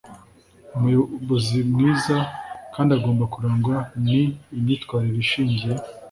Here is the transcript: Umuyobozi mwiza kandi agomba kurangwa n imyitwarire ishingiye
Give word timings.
Umuyobozi 0.77 1.57
mwiza 1.71 2.17
kandi 2.73 2.91
agomba 2.97 3.23
kurangwa 3.33 3.75
n 4.05 4.05
imyitwarire 4.57 5.19
ishingiye 5.25 5.69